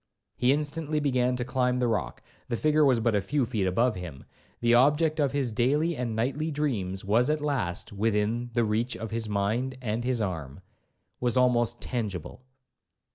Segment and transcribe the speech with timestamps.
[0.35, 4.73] He instantly began to climb the rock,—the figure was but a few feet above him,—the
[4.73, 9.29] object of his daily and nightly dreams was at last within the reach of his
[9.29, 12.41] mind and his arm,—was almost tangible.